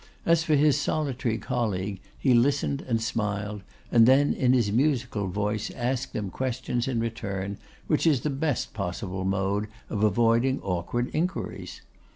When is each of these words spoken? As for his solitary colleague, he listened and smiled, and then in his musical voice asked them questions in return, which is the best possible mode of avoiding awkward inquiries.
As 0.25 0.43
for 0.43 0.55
his 0.55 0.79
solitary 0.81 1.37
colleague, 1.37 1.99
he 2.17 2.33
listened 2.33 2.81
and 2.81 2.99
smiled, 2.99 3.61
and 3.91 4.07
then 4.07 4.33
in 4.33 4.51
his 4.51 4.71
musical 4.71 5.27
voice 5.27 5.69
asked 5.75 6.11
them 6.13 6.31
questions 6.31 6.87
in 6.87 6.99
return, 6.99 7.59
which 7.85 8.07
is 8.07 8.21
the 8.21 8.31
best 8.31 8.73
possible 8.73 9.25
mode 9.25 9.67
of 9.91 10.03
avoiding 10.03 10.59
awkward 10.63 11.11
inquiries. 11.13 11.81